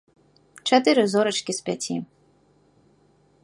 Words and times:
Чатыры 0.69 1.03
зорачкі 1.11 1.51
з 1.59 1.67
пяці. 1.67 1.95